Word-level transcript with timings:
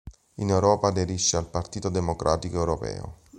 In 0.37 0.49
Europa 0.49 0.87
aderisce 0.87 1.37
al 1.37 1.45
Partito 1.45 1.89
Democratico 1.89 2.57
Europeo. 2.57 3.15